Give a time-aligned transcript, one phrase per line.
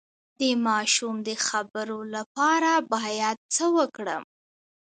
[0.39, 4.23] د ماشوم د خبرو لپاره باید څه وکړم؟